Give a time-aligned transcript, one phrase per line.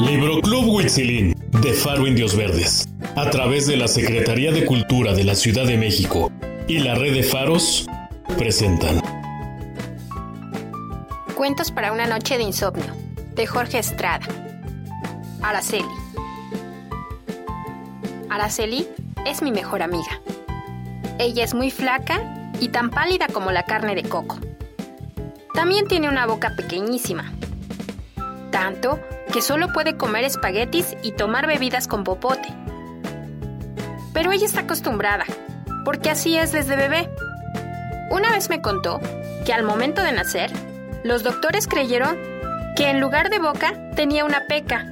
[0.00, 5.24] Libro Club Huitzilín de Faro Indios Verdes, a través de la Secretaría de Cultura de
[5.24, 6.30] la Ciudad de México
[6.68, 7.84] y la Red de Faros,
[8.38, 9.00] presentan
[11.34, 12.94] Cuentos para una noche de insomnio,
[13.34, 14.24] de Jorge Estrada.
[15.42, 15.88] Araceli.
[18.30, 18.86] Araceli
[19.26, 20.20] es mi mejor amiga.
[21.18, 24.38] Ella es muy flaca y tan pálida como la carne de coco.
[25.54, 27.32] También tiene una boca pequeñísima.
[28.52, 29.00] Tanto
[29.32, 32.48] que solo puede comer espaguetis y tomar bebidas con popote.
[34.12, 35.24] Pero ella está acostumbrada,
[35.84, 37.10] porque así es desde bebé.
[38.10, 39.00] Una vez me contó
[39.44, 40.50] que al momento de nacer,
[41.04, 42.16] los doctores creyeron
[42.74, 44.86] que en lugar de boca tenía una peca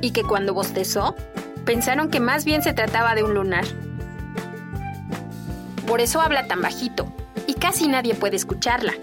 [0.00, 1.14] y que cuando bostezó,
[1.64, 3.64] pensaron que más bien se trataba de un lunar.
[5.86, 7.06] Por eso habla tan bajito
[7.46, 8.94] y casi nadie puede escucharla.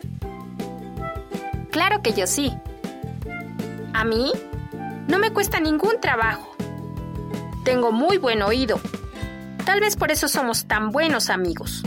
[1.71, 2.53] Claro que yo sí,
[4.03, 4.33] a mí
[5.07, 6.53] no me cuesta ningún trabajo.
[7.63, 8.81] Tengo muy buen oído.
[9.65, 11.83] Tal vez por eso somos tan buenos amigos.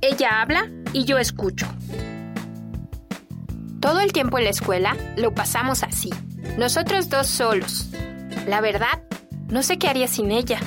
[0.00, 1.66] Ella habla y yo escucho.
[3.78, 6.08] Todo el tiempo en la escuela lo pasamos así,
[6.56, 7.90] nosotros dos solos.
[8.46, 9.02] La verdad,
[9.48, 10.60] no sé qué haría sin ella.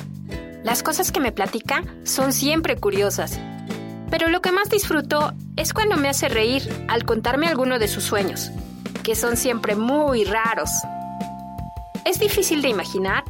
[0.62, 3.40] Las cosas que me platica son siempre curiosas.
[4.10, 8.04] Pero lo que más disfruto es cuando me hace reír al contarme alguno de sus
[8.04, 8.52] sueños
[9.04, 10.70] que son siempre muy raros.
[12.04, 13.22] Es difícil de imaginar,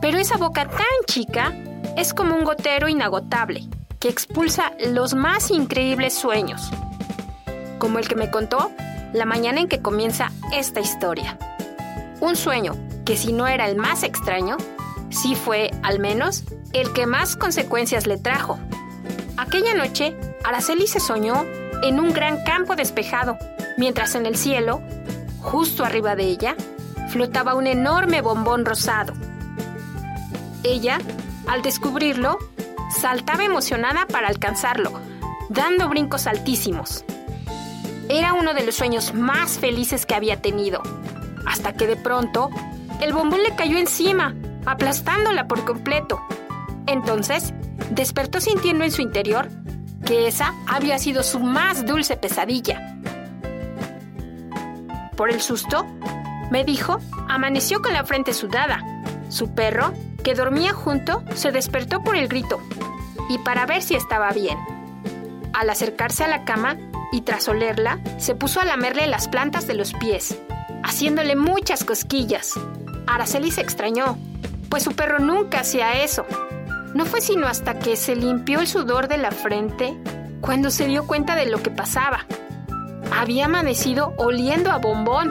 [0.00, 1.52] pero esa boca tan chica
[1.96, 6.70] es como un gotero inagotable que expulsa los más increíbles sueños,
[7.78, 8.70] como el que me contó
[9.12, 11.36] la mañana en que comienza esta historia.
[12.20, 14.56] Un sueño que si no era el más extraño,
[15.10, 18.58] sí fue, al menos, el que más consecuencias le trajo.
[19.36, 21.44] Aquella noche, Araceli se soñó
[21.82, 23.38] en un gran campo despejado,
[23.78, 24.82] mientras en el cielo
[25.40, 26.56] Justo arriba de ella
[27.08, 29.14] flotaba un enorme bombón rosado.
[30.62, 30.98] Ella,
[31.46, 32.38] al descubrirlo,
[32.94, 34.92] saltaba emocionada para alcanzarlo,
[35.48, 37.04] dando brincos altísimos.
[38.08, 40.82] Era uno de los sueños más felices que había tenido,
[41.46, 42.50] hasta que de pronto
[43.00, 44.34] el bombón le cayó encima,
[44.66, 46.20] aplastándola por completo.
[46.86, 47.54] Entonces,
[47.90, 49.48] despertó sintiendo en su interior
[50.04, 52.97] que esa había sido su más dulce pesadilla
[55.18, 55.84] por el susto,
[56.52, 58.78] me dijo, amaneció con la frente sudada.
[59.28, 59.92] Su perro,
[60.22, 62.60] que dormía junto, se despertó por el grito
[63.28, 64.56] y para ver si estaba bien.
[65.52, 66.76] Al acercarse a la cama
[67.10, 70.38] y tras olerla, se puso a lamerle las plantas de los pies,
[70.84, 72.54] haciéndole muchas cosquillas.
[73.08, 74.16] Araceli se extrañó,
[74.70, 76.26] pues su perro nunca hacía eso.
[76.94, 79.96] No fue sino hasta que se limpió el sudor de la frente
[80.40, 82.24] cuando se dio cuenta de lo que pasaba
[83.12, 85.30] había amanecido oliendo a bombón.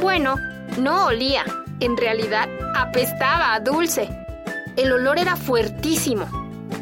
[0.00, 0.36] Bueno,
[0.78, 1.44] no olía,
[1.80, 4.08] en realidad apestaba a dulce.
[4.76, 6.26] El olor era fuertísimo.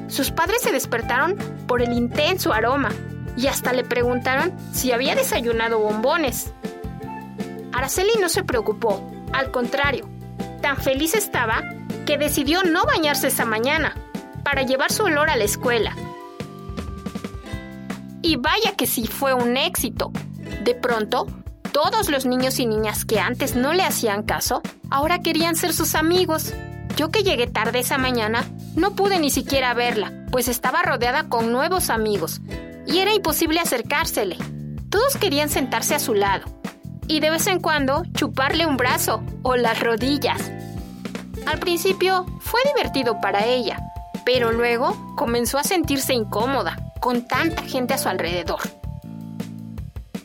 [0.09, 1.37] Sus padres se despertaron
[1.67, 2.91] por el intenso aroma
[3.37, 6.53] y hasta le preguntaron si había desayunado bombones.
[7.73, 10.09] Araceli no se preocupó, al contrario,
[10.61, 11.63] tan feliz estaba
[12.07, 13.95] que decidió no bañarse esa mañana
[14.43, 15.95] para llevar su olor a la escuela.
[18.23, 20.13] Y vaya que sí fue un éxito.
[20.65, 21.27] De pronto,
[21.73, 25.95] todos los niños y niñas que antes no le hacían caso, ahora querían ser sus
[25.95, 26.53] amigos.
[26.97, 28.45] Yo que llegué tarde esa mañana,
[28.77, 32.43] no pude ni siquiera verla, pues estaba rodeada con nuevos amigos,
[32.87, 34.37] y era imposible acercársele.
[34.91, 36.45] Todos querían sentarse a su lado,
[37.09, 40.53] y de vez en cuando chuparle un brazo o las rodillas.
[41.47, 43.79] Al principio fue divertido para ella,
[44.27, 48.61] pero luego comenzó a sentirse incómoda con tanta gente a su alrededor.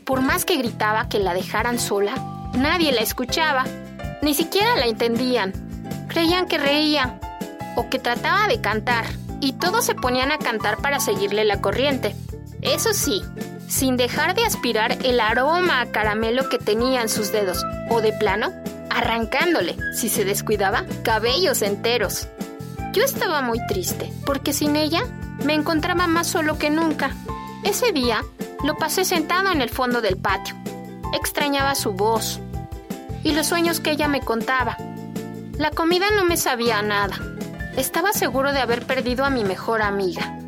[0.04, 2.14] Por más que gritaba que la dejaran sola,
[2.54, 3.64] nadie la escuchaba,
[4.22, 5.52] ni siquiera la entendían.
[6.06, 7.18] Creían que reía
[7.76, 9.06] o que trataba de cantar,
[9.40, 12.14] y todos se ponían a cantar para seguirle la corriente.
[12.62, 13.22] Eso sí,
[13.66, 18.12] sin dejar de aspirar el aroma a caramelo que tenía en sus dedos, o de
[18.12, 18.52] plano,
[18.88, 22.28] arrancándole, si se descuidaba, cabellos enteros.
[22.92, 25.02] Yo estaba muy triste, porque sin ella
[25.44, 27.10] me encontraba más solo que nunca.
[27.64, 28.24] Ese día
[28.64, 30.54] lo pasé sentado en el fondo del patio.
[31.12, 32.40] Extrañaba su voz
[33.24, 34.76] y los sueños que ella me contaba.
[35.56, 37.16] La comida no me sabía nada.
[37.76, 40.38] Estaba seguro de haber perdido a mi mejor amiga.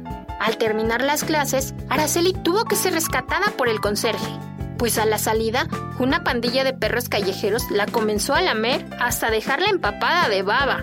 [0.41, 4.31] Al terminar las clases, Araceli tuvo que ser rescatada por el conserje,
[4.79, 9.69] pues a la salida, una pandilla de perros callejeros la comenzó a lamer hasta dejarla
[9.69, 10.83] empapada de baba.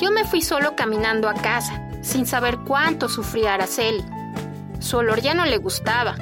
[0.00, 4.04] Yo me fui solo caminando a casa, sin saber cuánto sufría Araceli.
[4.78, 6.14] Su olor ya no le gustaba,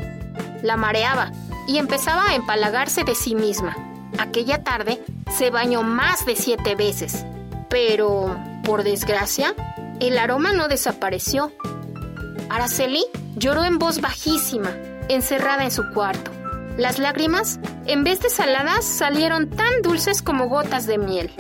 [0.63, 1.31] la mareaba
[1.69, 3.77] y empezaba a empalagarse de sí misma,
[4.19, 5.03] Aquella tarde
[5.37, 7.25] se bañó más de siete veces,
[7.69, 9.55] pero, por desgracia,
[10.01, 11.53] el aroma no desapareció.
[12.51, 13.05] Araceli
[13.37, 14.71] lloró en voz bajísima,
[15.09, 16.31] encerrada en su cuarto.
[16.77, 21.31] Las lágrimas, en vez de saladas, salieron tan dulces como gotas de miel.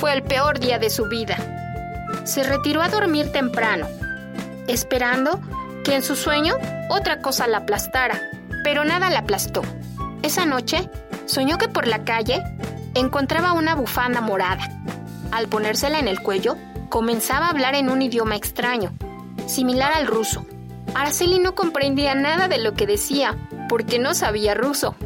[0.00, 1.55] Fue el peor día de su vida.
[2.26, 3.86] Se retiró a dormir temprano,
[4.66, 5.40] esperando
[5.84, 6.56] que en su sueño
[6.90, 8.20] otra cosa la aplastara,
[8.64, 9.62] pero nada la aplastó.
[10.22, 10.90] Esa noche
[11.26, 12.42] soñó que por la calle
[12.94, 14.68] encontraba una bufanda morada.
[15.30, 16.56] Al ponérsela en el cuello,
[16.88, 18.92] comenzaba a hablar en un idioma extraño,
[19.46, 20.44] similar al ruso.
[20.96, 23.36] Araceli no comprendía nada de lo que decía,
[23.68, 24.96] porque no sabía ruso.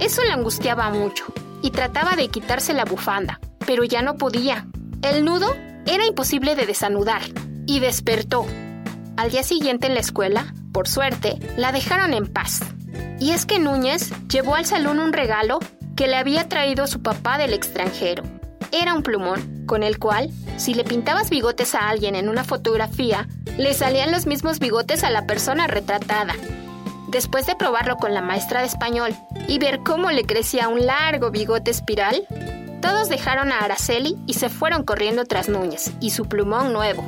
[0.00, 1.24] Eso la angustiaba mucho,
[1.62, 4.66] y trataba de quitarse la bufanda, pero ya no podía.
[5.02, 5.54] El nudo
[5.86, 7.22] era imposible de desanudar,
[7.66, 8.46] y despertó.
[9.16, 12.60] Al día siguiente en la escuela, por suerte, la dejaron en paz.
[13.20, 15.60] Y es que Núñez llevó al salón un regalo
[15.96, 18.24] que le había traído su papá del extranjero.
[18.72, 23.28] Era un plumón, con el cual, si le pintabas bigotes a alguien en una fotografía,
[23.56, 26.34] le salían los mismos bigotes a la persona retratada.
[27.08, 29.14] Después de probarlo con la maestra de español
[29.46, 32.26] y ver cómo le crecía un largo bigote espiral,
[32.84, 37.02] todos dejaron a Araceli y se fueron corriendo tras Núñez y su plumón nuevo.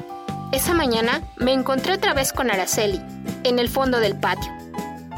[0.51, 2.99] Esa mañana me encontré otra vez con Araceli,
[3.45, 4.51] en el fondo del patio.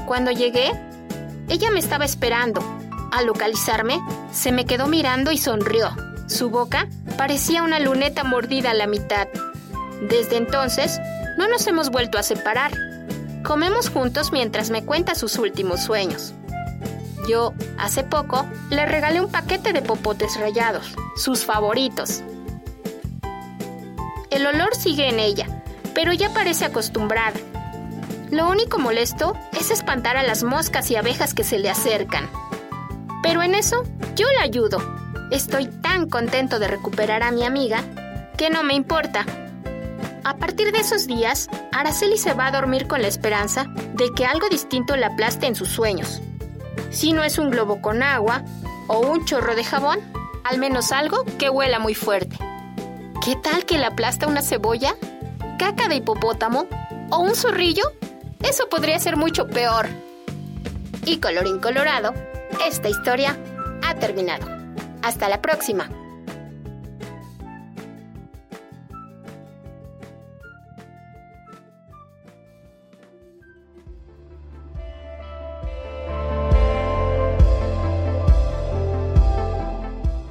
[0.04, 0.72] Cuando llegué,
[1.48, 2.60] ella me estaba esperando.
[3.12, 4.00] Al localizarme,
[4.32, 5.94] se me quedó mirando y sonrió.
[6.26, 9.28] Su boca parecía una luneta mordida a la mitad.
[10.10, 10.98] Desde entonces,
[11.38, 12.72] no nos hemos vuelto a separar.
[13.44, 16.34] Comemos juntos mientras me cuenta sus últimos sueños.
[17.26, 22.22] Yo, hace poco, le regalé un paquete de popotes rayados, sus favoritos.
[24.30, 25.46] El olor sigue en ella,
[25.94, 27.38] pero ya parece acostumbrada.
[28.30, 32.28] Lo único molesto es espantar a las moscas y abejas que se le acercan.
[33.22, 33.84] Pero en eso
[34.14, 34.78] yo le ayudo.
[35.30, 37.82] Estoy tan contento de recuperar a mi amiga
[38.36, 39.24] que no me importa.
[40.24, 44.26] A partir de esos días, Araceli se va a dormir con la esperanza de que
[44.26, 46.20] algo distinto la aplaste en sus sueños.
[46.90, 48.42] Si no es un globo con agua
[48.86, 50.00] o un chorro de jabón,
[50.44, 52.36] al menos algo que huela muy fuerte.
[53.24, 54.94] ¿Qué tal que la aplasta una cebolla?
[55.58, 56.66] ¿Caca de hipopótamo?
[57.10, 57.92] ¿O un zorrillo?
[58.42, 59.88] Eso podría ser mucho peor.
[61.04, 62.14] Y colorín colorado,
[62.66, 63.36] esta historia
[63.86, 64.46] ha terminado.
[65.02, 65.90] Hasta la próxima.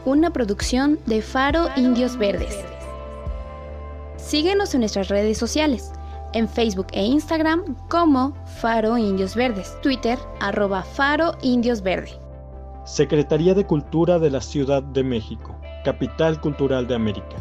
[0.07, 2.57] Una producción de Faro Indios Verdes.
[4.15, 5.91] Síguenos en nuestras redes sociales
[6.33, 12.11] en Facebook e Instagram como Faro Indios Verdes, Twitter arroba Faro Indios Verde.
[12.85, 17.35] Secretaría de Cultura de la Ciudad de México, Capital Cultural de América.